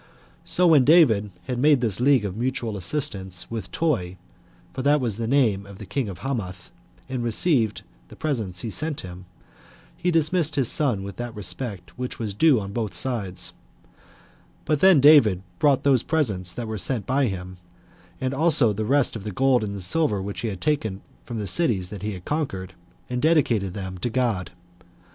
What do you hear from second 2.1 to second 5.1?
of mutual assistance with Toi, [for that